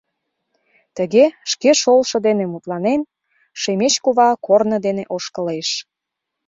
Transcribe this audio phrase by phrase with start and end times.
[0.97, 3.01] Тыге, шке шолшо дене мутланен,
[3.61, 5.69] Шемеч кува корно дене ошкылеш.